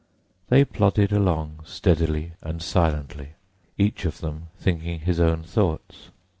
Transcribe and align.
They 0.49 0.65
plodded 0.65 1.11
along 1.11 1.59
steadily 1.63 2.31
and 2.41 2.59
silently, 2.59 3.33
each 3.77 4.03
of 4.03 4.19
them 4.19 4.47
thinking 4.57 5.01
his 5.01 5.19
own 5.19 5.43
thoughts. 5.43 6.09